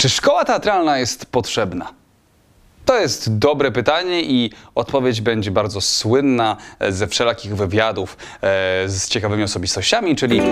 Czy 0.00 0.08
szkoła 0.08 0.44
teatralna 0.44 0.98
jest 0.98 1.26
potrzebna? 1.26 1.92
To 2.84 2.98
jest 2.98 3.38
dobre 3.38 3.72
pytanie 3.72 4.22
i 4.22 4.50
odpowiedź 4.74 5.20
będzie 5.20 5.50
bardzo 5.50 5.80
słynna 5.80 6.56
e, 6.78 6.92
ze 6.92 7.06
wszelakich 7.06 7.56
wywiadów 7.56 8.16
e, 8.16 8.38
z 8.88 9.08
ciekawymi 9.08 9.42
osobistościami, 9.42 10.16
czyli 10.16 10.42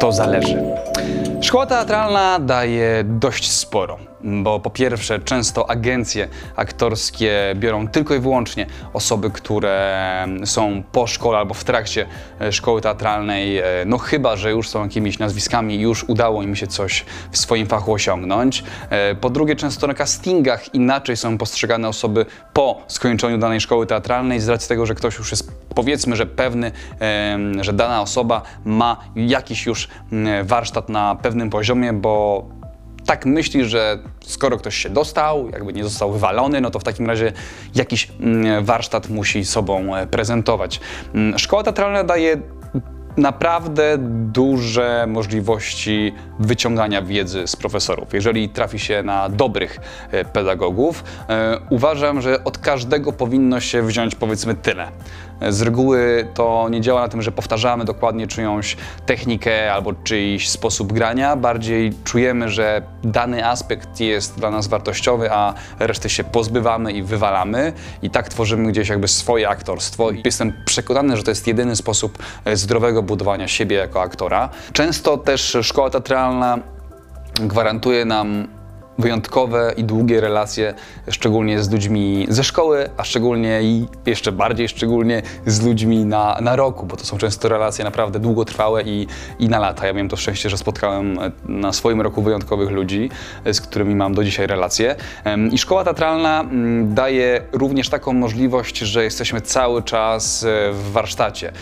to 0.00 0.12
zależy. 0.12 0.62
Szkoła 1.42 1.66
teatralna 1.66 2.38
daje 2.38 3.04
dość 3.04 3.50
sporo, 3.52 3.98
bo 4.24 4.60
po 4.60 4.70
pierwsze 4.70 5.20
często 5.20 5.70
agencje 5.70 6.28
aktorskie 6.56 7.54
biorą 7.54 7.88
tylko 7.88 8.14
i 8.14 8.18
wyłącznie 8.18 8.66
osoby, 8.92 9.30
które 9.30 10.26
są 10.44 10.82
po 10.92 11.06
szkole 11.06 11.38
albo 11.38 11.54
w 11.54 11.64
trakcie 11.64 12.06
e, 12.40 12.52
szkoły 12.52 12.80
teatralnej, 12.80 13.58
e, 13.58 13.64
no 13.86 13.98
chyba, 13.98 14.36
że 14.36 14.50
już 14.50 14.68
są 14.68 14.82
jakimiś 14.82 15.18
nazwiskami 15.18 15.74
i 15.74 15.80
już 15.80 16.04
udało 16.04 16.42
im 16.42 16.56
się 16.56 16.66
coś 16.66 17.04
w 17.30 17.38
swoim 17.38 17.66
fachu 17.66 17.92
osiągnąć. 17.92 18.64
E, 18.90 19.14
Po 19.14 19.30
drugie, 19.30 19.56
często 19.56 19.86
na 19.86 19.94
castingach 19.94 20.74
inaczej 20.74 21.16
są 21.16 21.38
postrzegane 21.38 21.88
osoby 21.88 22.26
po 22.52 22.82
skończeniu 22.86 23.38
danej 23.38 23.60
szkoły 23.60 23.86
teatralnej 23.86 24.40
z 24.40 24.48
racji 24.48 24.68
tego, 24.68 24.86
że 24.86 24.94
ktoś 24.94 25.18
już 25.18 25.30
jest 25.30 25.52
powiedzmy, 25.74 26.16
że 26.16 26.26
pewny, 26.26 26.72
że 27.60 27.72
dana 27.72 28.02
osoba 28.02 28.42
ma 28.64 28.96
jakiś 29.16 29.66
już 29.66 29.88
mm, 30.12 30.46
warsztat 30.46 30.88
na 30.88 31.14
pewnym 31.22 31.50
poziomie, 31.50 31.92
bo 31.92 32.44
tak 33.06 33.26
myśli, 33.26 33.64
że 33.64 33.98
skoro 34.24 34.56
ktoś 34.56 34.76
się 34.76 34.90
dostał, 34.90 35.50
jakby 35.50 35.72
nie 35.72 35.84
został 35.84 36.12
wywalony, 36.12 36.60
no 36.60 36.70
to 36.70 36.78
w 36.78 36.84
takim 36.84 37.06
razie 37.06 37.32
jakiś 37.74 38.08
mm, 38.20 38.64
warsztat 38.64 39.08
musi 39.08 39.44
sobą 39.44 39.96
e, 39.96 40.06
prezentować. 40.06 40.80
Mm, 41.14 41.38
Szkoła 41.38 41.62
teatralna 41.62 42.04
daje 42.04 42.36
naprawdę 43.16 43.96
duże 44.32 45.04
możliwości 45.08 46.14
wyciągania 46.38 47.02
wiedzy 47.02 47.46
z 47.46 47.56
profesorów. 47.56 48.14
Jeżeli 48.14 48.48
trafi 48.48 48.78
się 48.78 49.02
na 49.02 49.28
dobrych 49.28 49.80
e, 50.10 50.24
pedagogów, 50.24 51.04
e, 51.28 51.58
uważam, 51.70 52.20
że 52.20 52.44
od 52.44 52.58
każdego 52.58 53.12
powinno 53.12 53.60
się 53.60 53.82
wziąć 53.82 54.14
powiedzmy 54.14 54.54
tyle. 54.54 54.88
E, 55.40 55.52
Z 55.52 55.62
reguły 55.62 56.28
to 56.34 56.68
nie 56.70 56.80
działa 56.80 57.00
na 57.00 57.08
tym, 57.08 57.22
że 57.22 57.32
powtarzamy 57.32 57.84
dokładnie 57.84 58.26
czyjąś 58.26 58.76
technikę 59.06 59.72
albo 59.72 59.92
czyjś 59.92 60.48
sposób 60.48 60.92
grania, 60.92 61.36
bardziej 61.36 61.92
czujemy, 62.04 62.48
że 62.48 62.82
dany 63.04 63.46
aspekt 63.46 64.00
jest 64.00 64.38
dla 64.38 64.50
nas 64.50 64.66
wartościowy, 64.66 65.32
a 65.32 65.54
reszty 65.78 66.08
się 66.08 66.24
pozbywamy 66.24 66.92
i 66.92 67.02
wywalamy 67.02 67.72
i 68.02 68.10
tak 68.10 68.28
tworzymy 68.28 68.72
gdzieś 68.72 68.88
jakby 68.88 69.08
swoje 69.08 69.48
aktorstwo. 69.48 70.10
I 70.10 70.22
jestem 70.24 70.52
przekonany, 70.64 71.16
że 71.16 71.22
to 71.22 71.30
jest 71.30 71.46
jedyny 71.46 71.76
sposób 71.76 72.18
zdrowego 72.54 73.02
budowania 73.06 73.48
siebie 73.48 73.76
jako 73.76 74.00
aktora. 74.02 74.48
Często 74.72 75.16
też 75.18 75.56
szkoła 75.62 75.90
teatralna 75.90 76.58
gwarantuje 77.40 78.04
nam 78.04 78.48
wyjątkowe 78.98 79.74
i 79.76 79.84
długie 79.84 80.20
relacje, 80.20 80.74
szczególnie 81.10 81.62
z 81.62 81.70
ludźmi 81.70 82.26
ze 82.28 82.44
szkoły, 82.44 82.90
a 82.96 83.04
szczególnie 83.04 83.62
i 83.62 83.86
jeszcze 84.06 84.32
bardziej 84.32 84.68
szczególnie 84.68 85.22
z 85.46 85.62
ludźmi 85.62 86.04
na, 86.04 86.38
na 86.40 86.56
roku, 86.56 86.86
bo 86.86 86.96
to 86.96 87.04
są 87.04 87.18
często 87.18 87.48
relacje 87.48 87.84
naprawdę 87.84 88.18
długotrwałe 88.18 88.82
i, 88.82 89.06
i 89.38 89.48
na 89.48 89.58
lata. 89.58 89.86
Ja 89.86 89.92
miałem 89.92 90.08
to 90.08 90.16
szczęście, 90.16 90.50
że 90.50 90.58
spotkałem 90.58 91.18
e, 91.18 91.30
na 91.48 91.72
swoim 91.72 92.00
roku 92.00 92.22
wyjątkowych 92.22 92.70
ludzi, 92.70 93.10
e, 93.44 93.54
z 93.54 93.60
którymi 93.60 93.94
mam 93.94 94.14
do 94.14 94.24
dzisiaj 94.24 94.46
relacje. 94.46 94.96
I 95.52 95.58
szkoła 95.58 95.84
teatralna 95.84 96.40
mm, 96.40 96.94
daje 96.94 97.42
również 97.52 97.88
taką 97.88 98.12
możliwość, 98.12 98.78
że 98.78 99.04
jesteśmy 99.04 99.40
cały 99.40 99.82
czas 99.82 100.44
e, 100.44 100.72
w 100.72 100.90
warsztacie. 100.92 101.52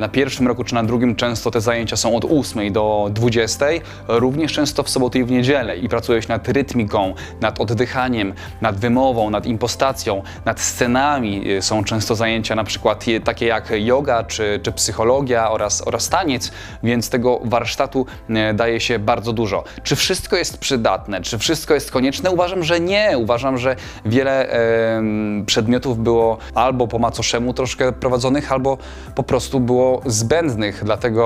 Na 0.00 0.08
pierwszym 0.08 0.48
roku 0.48 0.64
czy 0.64 0.74
na 0.74 0.82
drugim 0.82 1.16
często 1.16 1.50
te 1.50 1.60
zajęcia 1.60 1.96
są 1.96 2.16
od 2.16 2.24
8 2.24 2.72
do 2.72 3.10
20, 3.12 3.66
również 4.08 4.52
często 4.52 4.82
w 4.82 4.90
sobotę 4.90 5.18
i 5.18 5.24
w 5.24 5.30
niedzielę 5.30 5.76
i 5.76 5.88
pracuje 5.88 6.22
się 6.22 6.28
nad 6.28 6.42
rytmiką, 6.60 7.14
nad 7.40 7.60
oddychaniem, 7.60 8.34
nad 8.60 8.76
wymową, 8.76 9.30
nad 9.30 9.46
impostacją, 9.46 10.22
nad 10.44 10.60
scenami. 10.60 11.50
Y, 11.50 11.62
Są 11.62 11.84
często 11.84 12.14
zajęcia 12.14 12.54
na 12.54 12.64
przykład 12.64 13.04
takie 13.24 13.46
jak 13.46 13.70
yoga 13.70 14.24
czy, 14.24 14.60
czy 14.62 14.72
psychologia 14.72 15.50
oraz, 15.50 15.86
oraz 15.86 16.08
taniec, 16.08 16.52
więc 16.82 17.10
tego 17.10 17.40
warsztatu 17.44 18.06
e, 18.30 18.54
daje 18.54 18.80
się 18.80 18.98
bardzo 18.98 19.32
dużo. 19.32 19.64
Czy 19.82 19.96
wszystko 19.96 20.36
jest 20.36 20.58
przydatne? 20.58 21.20
Czy 21.20 21.38
wszystko 21.38 21.74
jest 21.74 21.90
konieczne? 21.90 22.30
Uważam, 22.30 22.64
że 22.64 22.80
nie. 22.80 23.18
Uważam, 23.18 23.58
że 23.58 23.76
wiele 24.04 24.48
em, 24.48 25.44
przedmiotów 25.46 25.98
było 25.98 26.38
albo 26.54 26.88
po 26.88 26.98
macoszemu 26.98 27.54
troszkę 27.54 27.92
prowadzonych, 27.92 28.52
albo 28.52 28.78
po 29.14 29.22
prostu 29.22 29.60
było 29.60 30.02
zbędnych. 30.06 30.84
Dlatego 30.84 31.24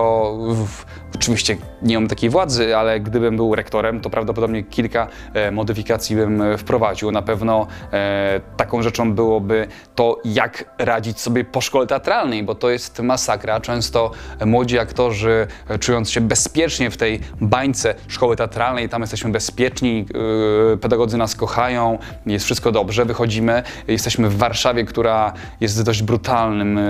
w, 0.66 0.84
oczywiście 1.14 1.56
nie 1.82 1.94
mam 2.00 2.08
takiej 2.08 2.30
władzy, 2.30 2.76
ale 2.76 3.00
gdybym 3.00 3.36
był 3.36 3.54
rektorem, 3.54 4.00
to 4.00 4.10
prawdopodobnie 4.10 4.62
kilka 4.62 5.08
e, 5.34 5.50
modyfikacji 5.50 6.16
bym 6.16 6.42
e, 6.42 6.58
wprowadził. 6.58 7.12
Na 7.12 7.22
pewno 7.22 7.66
e, 7.92 8.40
taką 8.56 8.82
rzeczą 8.82 9.14
byłoby 9.14 9.68
to, 9.94 10.20
jak 10.24 10.74
radzić 10.78 11.20
sobie 11.20 11.44
po 11.44 11.60
szkole 11.60 11.86
teatralnej, 11.86 12.42
bo 12.42 12.54
to 12.54 12.70
jest 12.70 13.00
masakra. 13.00 13.60
Często 13.60 14.10
młodzi 14.46 14.78
aktorzy, 14.78 15.46
czując 15.80 16.10
się 16.10 16.20
bezpiecznie 16.20 16.90
w 16.90 16.96
tej 16.96 17.20
bańce 17.40 17.94
szkoły 18.08 18.36
teatralnej, 18.36 18.88
tam 18.88 19.00
jesteśmy 19.00 19.30
bezpieczni, 19.30 20.06
pedagodzy 20.80 21.16
nas 21.16 21.36
kochają, 21.36 21.98
jest 22.26 22.44
wszystko 22.44 22.72
dobrze, 22.72 23.04
wychodzimy, 23.04 23.62
jesteśmy 23.88 24.28
w 24.28 24.36
Warszawie, 24.36 24.84
która 24.84 25.32
jest 25.60 25.82
dość 25.82 26.02
brutalnym 26.02 26.80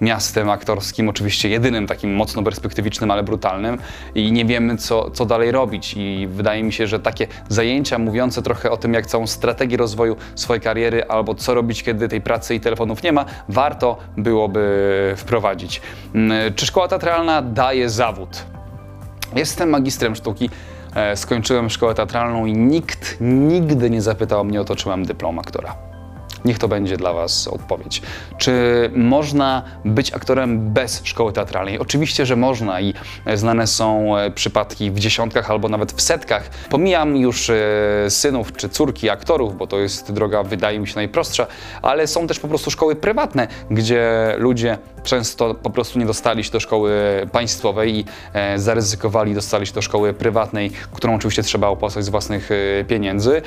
miastem 0.00 0.50
aktorskim, 0.50 1.08
oczywiście 1.08 1.48
jedynym 1.48 1.86
takim 1.86 2.14
mocno 2.14 2.42
perspektywicznym, 2.42 3.10
ale 3.10 3.22
brutalnym 3.22 3.67
i 4.14 4.32
nie 4.32 4.44
wiemy, 4.44 4.76
co, 4.76 5.10
co 5.10 5.26
dalej 5.26 5.50
robić. 5.50 5.94
I 5.96 6.26
wydaje 6.30 6.62
mi 6.62 6.72
się, 6.72 6.86
że 6.86 7.00
takie 7.00 7.26
zajęcia 7.48 7.98
mówiące 7.98 8.42
trochę 8.42 8.70
o 8.70 8.76
tym, 8.76 8.94
jak 8.94 9.06
całą 9.06 9.26
strategię 9.26 9.76
rozwoju 9.76 10.16
swojej 10.34 10.60
kariery 10.60 11.04
albo 11.04 11.34
co 11.34 11.54
robić, 11.54 11.82
kiedy 11.82 12.08
tej 12.08 12.20
pracy 12.20 12.54
i 12.54 12.60
telefonów 12.60 13.02
nie 13.02 13.12
ma, 13.12 13.24
warto 13.48 13.96
byłoby 14.16 15.14
wprowadzić. 15.16 15.80
Mm, 16.14 16.54
Czy 16.54 16.66
szkoła 16.66 16.88
teatralna 16.88 17.42
daje 17.42 17.88
zawód? 17.90 18.44
Jestem 19.36 19.70
magistrem 19.70 20.14
sztuki, 20.16 20.50
e, 20.94 21.16
skończyłem 21.16 21.70
szkołę 21.70 21.94
teatralną 21.94 22.46
i 22.46 22.52
nikt 22.52 23.16
nigdy 23.20 23.90
nie 23.90 24.02
zapytał 24.02 24.44
mnie 24.44 24.60
o 24.60 24.64
to, 24.64 24.76
czy 24.76 24.88
mam 24.88 25.04
dyplom 25.04 25.38
aktora. 25.38 25.87
Niech 26.44 26.58
to 26.58 26.68
będzie 26.68 26.96
dla 26.96 27.12
Was 27.12 27.48
odpowiedź. 27.48 28.02
Czy 28.38 28.52
można 28.94 29.62
być 29.84 30.12
aktorem 30.12 30.72
bez 30.72 31.00
szkoły 31.04 31.32
teatralnej? 31.32 31.78
Oczywiście, 31.78 32.26
że 32.26 32.36
można 32.36 32.80
i 32.80 32.94
znane 33.34 33.66
są 33.66 34.16
e, 34.16 34.30
przypadki 34.30 34.90
w 34.90 34.98
dziesiątkach 34.98 35.50
albo 35.50 35.68
nawet 35.68 35.92
w 35.92 36.02
setkach. 36.02 36.50
Pomijam 36.70 37.16
już 37.16 37.50
e, 37.50 37.56
synów 38.08 38.52
czy 38.52 38.68
córki 38.68 39.10
aktorów, 39.10 39.56
bo 39.56 39.66
to 39.66 39.78
jest 39.78 40.12
droga, 40.12 40.42
wydaje 40.42 40.78
mi 40.78 40.88
się, 40.88 40.94
najprostsza, 40.94 41.46
ale 41.82 42.06
są 42.06 42.26
też 42.26 42.40
po 42.40 42.48
prostu 42.48 42.70
szkoły 42.70 42.96
prywatne, 42.96 43.48
gdzie 43.70 44.34
ludzie 44.38 44.78
często 45.04 45.54
po 45.54 45.70
prostu 45.70 45.98
nie 45.98 46.06
dostali 46.06 46.44
się 46.44 46.50
do 46.50 46.60
szkoły 46.60 46.92
państwowej 47.32 47.94
i 47.94 48.04
e, 48.32 48.58
zaryzykowali, 48.58 49.34
dostali 49.34 49.66
się 49.66 49.72
do 49.72 49.82
szkoły 49.82 50.14
prywatnej, 50.14 50.70
którą 50.92 51.14
oczywiście 51.14 51.42
trzeba 51.42 51.68
opłacać 51.68 52.04
z 52.04 52.08
własnych 52.08 52.50
pieniędzy. 52.88 53.42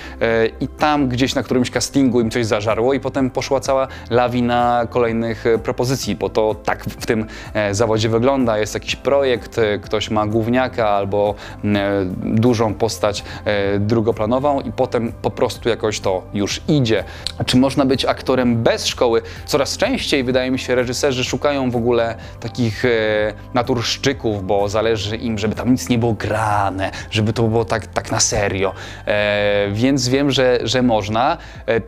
I 0.59 0.67
tam 0.67 1.09
gdzieś 1.09 1.35
na 1.35 1.43
którymś 1.43 1.71
castingu 1.71 2.21
im 2.21 2.31
coś 2.31 2.45
zażarło 2.45 2.80
i 2.93 2.99
potem 2.99 3.29
poszła 3.29 3.59
cała 3.59 3.87
lawina 4.09 4.87
kolejnych 4.89 5.47
e, 5.47 5.57
propozycji, 5.57 6.15
bo 6.15 6.29
to 6.29 6.55
tak 6.55 6.83
w 6.83 7.05
tym 7.05 7.25
e, 7.53 7.75
zawodzie 7.75 8.09
wygląda. 8.09 8.57
Jest 8.57 8.73
jakiś 8.73 8.95
projekt, 8.95 9.57
e, 9.57 9.79
ktoś 9.79 10.09
ma 10.09 10.27
główniaka 10.27 10.89
albo 10.89 11.35
dużą 12.23 12.73
postać 12.73 13.23
drugoplanową 13.79 14.61
i 14.61 14.71
potem 14.71 15.11
po 15.21 15.31
prostu 15.31 15.69
jakoś 15.69 15.99
to 15.99 16.23
już 16.33 16.61
idzie. 16.67 17.03
Czy 17.45 17.57
można 17.57 17.85
być 17.85 18.05
aktorem 18.05 18.63
bez 18.63 18.85
szkoły? 18.85 19.21
Coraz 19.45 19.77
częściej 19.77 20.23
wydaje 20.23 20.51
mi 20.51 20.59
się 20.59 20.75
reżyserzy 20.75 21.23
szukają 21.23 21.71
w 21.71 21.75
ogóle 21.75 22.15
takich 22.39 22.83
naturszczyków, 23.53 24.47
bo 24.47 24.69
zależy 24.69 25.17
im, 25.17 25.37
żeby 25.37 25.55
tam 25.55 25.71
nic 25.71 25.89
nie 25.89 25.97
było 25.97 26.13
grane, 26.13 26.91
żeby 27.11 27.33
to 27.33 27.43
było 27.43 27.65
tak, 27.65 27.87
tak 27.87 28.11
na 28.11 28.19
serio. 28.19 28.73
Więc 29.71 30.07
wiem, 30.07 30.31
że, 30.31 30.59
że 30.63 30.81
można. 30.81 31.37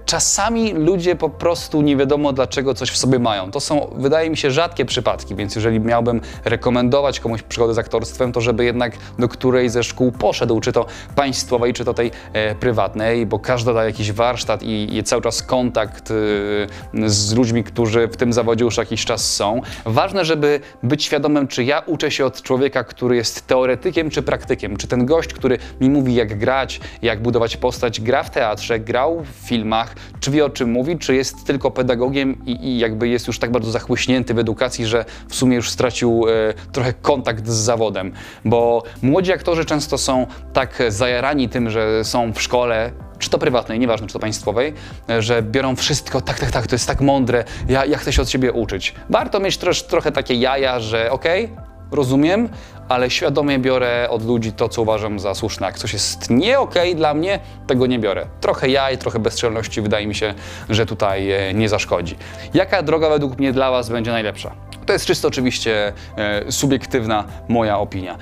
Czasami 0.05 0.73
ludzie 0.83 1.15
po 1.15 1.29
prostu 1.29 1.81
nie 1.81 1.97
wiadomo 1.97 2.33
dlaczego 2.33 2.73
coś 2.73 2.89
w 2.89 2.97
sobie 2.97 3.19
mają. 3.19 3.51
To 3.51 3.59
są, 3.59 3.87
wydaje 3.95 4.29
mi 4.29 4.37
się, 4.37 4.51
rzadkie 4.51 4.85
przypadki, 4.85 5.35
więc 5.35 5.55
jeżeli 5.55 5.79
miałbym 5.79 6.21
rekomendować 6.45 7.19
komuś 7.19 7.41
przygodę 7.41 7.73
z 7.73 7.77
aktorstwem, 7.77 8.31
to 8.31 8.41
żeby 8.41 8.65
jednak 8.65 8.97
do 9.19 9.29
której 9.29 9.69
ze 9.69 9.83
szkół 9.83 10.11
poszedł, 10.11 10.59
czy 10.59 10.71
to 10.71 10.85
państwowej, 11.15 11.73
czy 11.73 11.85
to 11.85 11.93
tej 11.93 12.11
e, 12.33 12.55
prywatnej, 12.55 13.25
bo 13.25 13.39
każda 13.39 13.73
da 13.73 13.85
jakiś 13.85 14.11
warsztat 14.11 14.63
i, 14.63 14.97
i 14.97 15.03
cały 15.03 15.21
czas 15.21 15.43
kontakt 15.43 16.11
e, 16.11 17.09
z 17.09 17.33
ludźmi, 17.33 17.63
którzy 17.63 18.07
w 18.07 18.17
tym 18.17 18.33
zawodzie 18.33 18.65
już 18.65 18.77
jakiś 18.77 19.05
czas 19.05 19.33
są. 19.33 19.61
Ważne, 19.85 20.25
żeby 20.25 20.59
być 20.83 21.03
świadomym, 21.03 21.47
czy 21.47 21.63
ja 21.63 21.79
uczę 21.79 22.11
się 22.11 22.25
od 22.25 22.41
człowieka, 22.41 22.83
który 22.83 23.15
jest 23.15 23.47
teoretykiem, 23.47 24.09
czy 24.09 24.21
praktykiem. 24.21 24.77
Czy 24.77 24.87
ten 24.87 25.05
gość, 25.05 25.33
który 25.33 25.57
mi 25.81 25.89
mówi, 25.89 26.15
jak 26.15 26.39
grać, 26.39 26.79
jak 27.01 27.21
budować 27.21 27.57
postać, 27.57 28.01
gra 28.01 28.23
w 28.23 28.29
teatrze, 28.29 28.79
grał 28.79 29.23
w 29.23 29.47
filmach, 29.47 29.95
czy 30.19 30.31
wie 30.31 30.45
o 30.45 30.49
czym 30.49 30.71
mówi, 30.73 30.97
czy 30.97 31.15
jest 31.15 31.45
tylko 31.45 31.71
pedagogiem 31.71 32.45
i, 32.45 32.67
i 32.67 32.79
jakby 32.79 33.07
jest 33.07 33.27
już 33.27 33.39
tak 33.39 33.51
bardzo 33.51 33.71
zachłyśnięty 33.71 34.33
w 34.33 34.39
edukacji, 34.39 34.85
że 34.85 35.05
w 35.29 35.35
sumie 35.35 35.55
już 35.55 35.69
stracił 35.69 36.25
e, 36.27 36.53
trochę 36.71 36.93
kontakt 36.93 37.47
z 37.47 37.53
zawodem. 37.53 38.11
Bo 38.45 38.83
młodzi 39.01 39.31
aktorzy 39.31 39.65
często 39.65 39.97
są 39.97 40.27
tak 40.53 40.83
zajarani 40.89 41.49
tym, 41.49 41.69
że 41.69 42.03
są 42.03 42.33
w 42.33 42.41
szkole, 42.41 42.91
czy 43.19 43.29
to 43.29 43.39
prywatnej, 43.39 43.79
nieważne 43.79 44.07
czy 44.07 44.13
to 44.13 44.19
państwowej, 44.19 44.73
e, 45.09 45.21
że 45.21 45.41
biorą 45.41 45.75
wszystko, 45.75 46.21
tak, 46.21 46.39
tak, 46.39 46.51
tak, 46.51 46.67
to 46.67 46.75
jest 46.75 46.87
tak 46.87 47.01
mądre, 47.01 47.43
ja, 47.67 47.85
ja 47.85 47.97
chcę 47.97 48.13
się 48.13 48.21
od 48.21 48.27
ciebie 48.27 48.51
uczyć. 48.51 48.95
Warto 49.09 49.39
mieć 49.39 49.57
też 49.57 49.83
trochę 49.83 50.11
takie 50.11 50.33
jaja, 50.33 50.79
że 50.79 51.11
okej, 51.11 51.49
rozumiem, 51.91 52.49
ale 52.93 53.09
świadomie 53.09 53.59
biorę 53.59 54.07
od 54.09 54.25
ludzi 54.25 54.51
to, 54.51 54.69
co 54.69 54.81
uważam 54.81 55.19
za 55.19 55.33
słuszne. 55.33 55.67
Jak 55.67 55.77
coś 55.77 55.93
jest 55.93 56.29
nie 56.29 56.59
okej 56.59 56.95
dla 56.95 57.13
mnie, 57.13 57.39
tego 57.67 57.87
nie 57.87 57.99
biorę. 57.99 58.25
Trochę 58.41 58.69
jaj, 58.69 58.97
trochę 58.97 59.19
bezczelności 59.19 59.81
wydaje 59.81 60.07
mi 60.07 60.15
się, 60.15 60.33
że 60.69 60.85
tutaj 60.85 61.31
e, 61.31 61.53
nie 61.53 61.69
zaszkodzi. 61.69 62.15
Jaka 62.53 62.83
droga 62.83 63.09
według 63.09 63.39
mnie 63.39 63.53
dla 63.53 63.71
Was 63.71 63.89
będzie 63.89 64.11
najlepsza? 64.11 64.51
To 64.85 64.93
jest 64.93 65.05
czysto 65.05 65.27
oczywiście 65.27 65.93
e, 66.17 66.51
subiektywna 66.51 67.23
moja 67.47 67.79
opinia. 67.79 68.17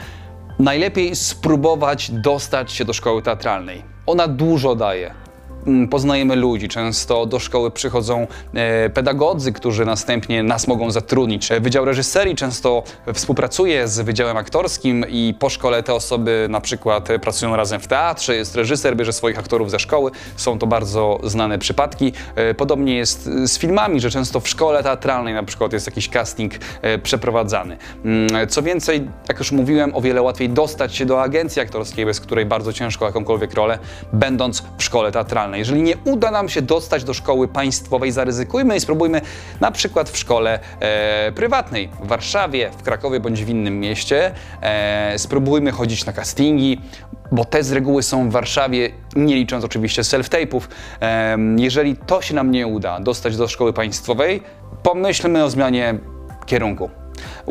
Najlepiej 0.59 1.15
spróbować 1.15 2.11
dostać 2.11 2.71
się 2.71 2.85
do 2.85 2.93
szkoły 2.93 3.21
teatralnej. 3.21 3.83
Ona 4.05 4.27
dużo 4.27 4.75
daje. 4.75 5.13
Mm, 5.67 5.87
Poznajemy 5.87 6.35
ludzi, 6.35 6.67
często 6.67 7.25
do 7.25 7.39
szkoły 7.39 7.71
przychodzą 7.71 8.27
e, 8.53 8.89
pedagodzy, 8.89 9.53
którzy 9.53 9.85
następnie 9.85 10.43
nas 10.43 10.67
mogą 10.67 10.91
zatrudnić. 10.91 11.51
E, 11.51 11.59
Wydział 11.59 11.85
Reżyserii 11.85 12.35
często 12.35 12.83
współpracuje 13.13 13.87
z 13.87 13.99
Wydziałem 13.99 14.37
Aktorskim 14.37 15.05
i 15.09 15.35
po 15.39 15.49
szkole 15.49 15.83
te 15.83 15.93
osoby 15.93 16.47
na 16.49 16.61
przykład 16.61 17.09
e, 17.09 17.19
pracują 17.19 17.55
razem 17.55 17.79
w 17.79 17.87
teatrze, 17.87 18.35
jest 18.35 18.55
reżyser, 18.55 18.95
bierze 18.95 19.13
swoich 19.13 19.39
aktorów 19.39 19.71
ze 19.71 19.79
szkoły. 19.79 20.11
Są 20.35 20.59
to 20.59 20.67
bardzo 20.67 21.19
znane 21.23 21.59
przypadki. 21.59 22.13
Podobnie 22.57 22.95
jest 22.95 23.23
z 23.23 23.57
filmami, 23.57 23.99
że 23.99 24.09
często 24.09 24.39
w 24.39 24.47
szkole 24.47 24.83
teatralnej 24.83 25.33
na 25.33 25.43
przykład 25.43 25.73
jest 25.73 25.85
jakiś 25.85 26.09
casting 26.09 26.53
przeprowadzany. 27.03 27.77
Mm, 28.05 28.47
Co 28.47 28.61
więcej, 28.61 29.07
jak 29.29 29.39
już 29.39 29.51
mówiłem, 29.51 29.95
o 29.95 30.01
wiele 30.01 30.21
łatwiej 30.21 30.49
dostać 30.49 30.95
się 30.95 31.05
do 31.05 31.21
agencji 31.21 31.61
aktorskiej, 31.61 32.05
bez 32.05 32.19
której 32.19 32.45
bardzo 32.45 32.73
ciężko 32.73 33.05
jakąkolwiek 33.05 33.53
rolę, 33.53 33.79
będąc 34.13 34.63
w 34.77 34.83
szkole 34.83 35.11
teatralnej. 35.11 35.50
Jeżeli 35.57 35.81
nie 35.81 35.97
uda 36.05 36.31
nam 36.31 36.49
się 36.49 36.61
dostać 36.61 37.03
do 37.03 37.13
szkoły 37.13 37.47
państwowej, 37.47 38.11
zaryzykujmy 38.11 38.75
i 38.75 38.79
spróbujmy 38.79 39.21
na 39.59 39.71
przykład 39.71 40.09
w 40.09 40.17
szkole 40.17 40.59
e, 40.79 41.31
prywatnej 41.31 41.89
w 42.03 42.07
Warszawie, 42.07 42.71
w 42.77 42.83
Krakowie 42.83 43.19
bądź 43.19 43.43
w 43.43 43.49
innym 43.49 43.79
mieście. 43.79 44.31
E, 44.61 45.19
spróbujmy 45.19 45.71
chodzić 45.71 46.05
na 46.05 46.13
castingi, 46.13 46.81
bo 47.31 47.45
te 47.45 47.63
z 47.63 47.71
reguły 47.71 48.03
są 48.03 48.29
w 48.29 48.31
Warszawie, 48.31 48.89
nie 49.15 49.35
licząc 49.35 49.65
oczywiście 49.65 50.01
self-tape'ów. 50.01 50.61
Em, 50.99 51.59
jeżeli 51.59 51.95
to 51.95 52.21
się 52.21 52.35
nam 52.35 52.51
nie 52.51 52.67
uda 52.67 52.99
dostać 52.99 53.37
do 53.37 53.47
szkoły 53.47 53.73
państwowej, 53.73 54.41
pomyślmy 54.83 55.43
o 55.43 55.49
zmianie 55.49 55.95
kierunku. 56.45 57.00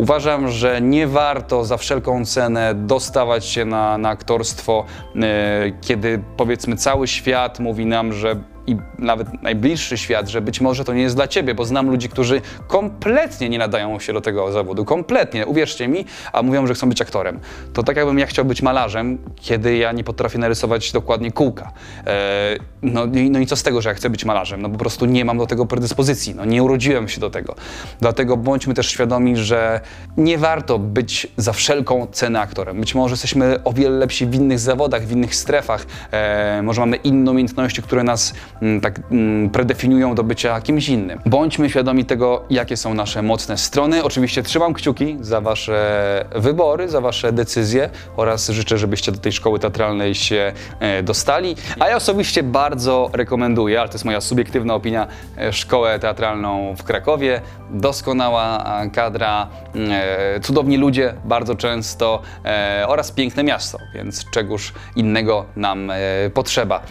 Uważam, 0.00 0.48
że 0.48 0.80
nie 0.80 1.06
warto 1.06 1.64
za 1.64 1.76
wszelką 1.76 2.24
cenę 2.24 2.74
dostawać 2.74 3.44
się 3.44 3.64
na, 3.64 3.98
na 3.98 4.08
aktorstwo, 4.08 4.84
e, 5.16 5.72
kiedy 5.80 6.22
powiedzmy 6.36 6.76
cały 6.76 7.08
świat 7.08 7.60
mówi 7.60 7.86
nam, 7.86 8.12
że 8.12 8.36
i 8.70 8.76
nawet 8.98 9.42
najbliższy 9.42 9.98
świat, 9.98 10.28
że 10.28 10.40
być 10.40 10.60
może 10.60 10.84
to 10.84 10.94
nie 10.94 11.02
jest 11.02 11.16
dla 11.16 11.28
ciebie, 11.28 11.54
bo 11.54 11.64
znam 11.64 11.90
ludzi, 11.90 12.08
którzy 12.08 12.40
kompletnie 12.68 13.48
nie 13.48 13.58
nadają 13.58 13.98
się 14.00 14.12
do 14.12 14.20
tego 14.20 14.52
zawodu, 14.52 14.84
kompletnie, 14.84 15.46
uwierzcie 15.46 15.88
mi, 15.88 16.04
a 16.32 16.42
mówią, 16.42 16.66
że 16.66 16.74
chcą 16.74 16.88
być 16.88 17.02
aktorem. 17.02 17.40
To 17.72 17.82
tak 17.82 17.96
jakbym 17.96 18.18
ja 18.18 18.26
chciał 18.26 18.44
być 18.44 18.62
malarzem, 18.62 19.18
kiedy 19.36 19.76
ja 19.76 19.92
nie 19.92 20.04
potrafię 20.04 20.38
narysować 20.38 20.92
dokładnie 20.92 21.32
kółka. 21.32 21.72
E, 22.06 22.56
no, 22.82 23.04
i- 23.06 23.30
no 23.30 23.38
i 23.38 23.46
co 23.46 23.56
z 23.56 23.62
tego, 23.62 23.80
że 23.80 23.88
ja 23.88 23.94
chcę 23.94 24.10
być 24.10 24.24
malarzem? 24.24 24.62
No 24.62 24.68
po 24.70 24.78
prostu 24.78 25.06
nie 25.06 25.24
mam 25.24 25.38
do 25.38 25.46
tego 25.46 25.66
predyspozycji, 25.66 26.34
no 26.34 26.44
nie 26.44 26.62
urodziłem 26.62 27.08
się 27.08 27.20
do 27.20 27.30
tego. 27.30 27.54
Dlatego 28.00 28.36
bądźmy 28.36 28.74
też 28.74 28.86
świadomi, 28.90 29.36
że 29.36 29.80
nie 30.16 30.38
warto 30.38 30.78
być 30.78 31.26
za 31.36 31.52
wszelką 31.52 32.06
cenę 32.12 32.40
aktorem. 32.40 32.80
Być 32.80 32.94
może 32.94 33.12
jesteśmy 33.12 33.64
o 33.64 33.72
wiele 33.72 33.98
lepsi 33.98 34.26
w 34.26 34.34
innych 34.34 34.58
zawodach, 34.58 35.02
w 35.06 35.12
innych 35.12 35.34
strefach, 35.34 35.86
e, 36.10 36.60
może 36.62 36.80
mamy 36.80 36.96
inne 36.96 37.30
umiejętności, 37.30 37.82
które 37.82 38.02
nas 38.04 38.34
tak 38.82 39.00
mm, 39.10 39.50
predefiniują 39.50 40.14
do 40.14 40.24
bycia 40.24 40.60
kimś 40.60 40.88
innym. 40.88 41.20
Bądźmy 41.26 41.70
świadomi 41.70 42.04
tego, 42.04 42.44
jakie 42.50 42.76
są 42.76 42.94
nasze 42.94 43.22
mocne 43.22 43.58
strony. 43.58 44.04
Oczywiście 44.04 44.42
trzymam 44.42 44.74
kciuki 44.74 45.16
za 45.20 45.40
Wasze 45.40 46.24
wybory, 46.34 46.88
za 46.88 47.00
Wasze 47.00 47.32
decyzje 47.32 47.90
oraz 48.16 48.48
życzę, 48.48 48.78
żebyście 48.78 49.12
do 49.12 49.18
tej 49.18 49.32
szkoły 49.32 49.58
teatralnej 49.58 50.14
się 50.14 50.52
e, 50.80 51.02
dostali. 51.02 51.56
A 51.78 51.88
ja 51.88 51.96
osobiście 51.96 52.42
bardzo 52.42 53.10
rekomenduję, 53.12 53.80
ale 53.80 53.88
to 53.88 53.94
jest 53.94 54.04
moja 54.04 54.20
subiektywna 54.20 54.74
opinia, 54.74 55.06
e, 55.38 55.52
szkołę 55.52 55.98
teatralną 55.98 56.74
w 56.76 56.82
Krakowie. 56.82 57.40
Doskonała 57.70 58.64
kadra, 58.92 59.48
e, 59.74 60.40
cudowni 60.40 60.76
ludzie 60.76 61.14
bardzo 61.24 61.54
często 61.54 62.22
oraz 62.86 63.12
piękne 63.12 63.44
miasto, 63.44 63.78
więc 63.94 64.30
czegoż 64.30 64.72
innego 64.96 65.44
nam 65.56 65.92
potrzeba. 66.34 66.82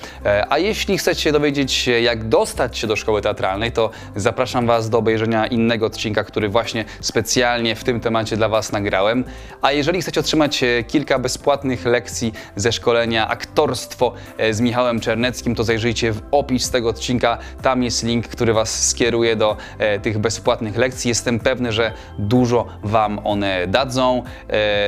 A 0.50 0.58
jeśli 0.58 0.98
chcecie 0.98 1.32
dowiedzieć 1.32 1.59
się, 1.68 1.92
jak 1.92 2.28
dostać 2.28 2.78
się 2.78 2.88
do 2.88 2.96
szkoły 2.96 3.22
teatralnej, 3.22 3.72
to 3.72 3.90
zapraszam 4.16 4.68
Was 4.68 4.90
do 4.90 4.98
obejrzenia 4.98 5.48
innego 5.48 5.86
odcinka, 5.86 6.24
który 6.24 6.50
właśnie 6.50 6.86
specjalnie 7.02 7.76
w 7.76 7.84
tym 7.84 8.00
temacie 8.00 8.38
dla 8.38 8.50
Was 8.50 8.72
nagrałem. 8.72 9.24
A 9.62 9.72
jeżeli 9.72 10.02
chcecie 10.02 10.20
otrzymać 10.20 10.64
e, 10.64 10.84
kilka 10.84 11.20
bezpłatnych 11.20 11.86
lekcji 11.86 12.34
ze 12.56 12.72
szkolenia 12.72 13.28
aktorstwo 13.28 14.14
e, 14.38 14.54
z 14.54 14.62
Michałem 14.62 15.00
Czerneckim, 15.00 15.56
to 15.56 15.64
zajrzyjcie 15.64 16.12
w 16.12 16.22
opis 16.32 16.72
tego 16.72 16.90
odcinka. 16.90 17.38
Tam 17.62 17.84
jest 17.84 18.04
link, 18.04 18.28
który 18.28 18.54
Was 18.54 18.90
skieruje 18.90 19.36
do 19.36 19.58
e, 19.78 20.00
tych 20.00 20.18
bezpłatnych 20.18 20.78
lekcji. 20.78 21.10
Jestem 21.10 21.40
pewny, 21.40 21.72
że 21.72 21.92
dużo 22.20 22.66
Wam 22.84 23.20
one 23.24 23.68
dadzą. 23.68 24.24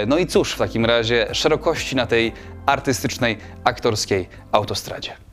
No 0.08 0.18
i 0.18 0.28
cóż, 0.28 0.54
w 0.54 0.58
takim 0.58 0.86
razie 0.86 1.28
szerokości 1.32 1.96
na 1.96 2.06
tej 2.06 2.34
artystycznej, 2.66 3.38
aktorskiej 3.64 4.30
autostradzie. 4.52 5.31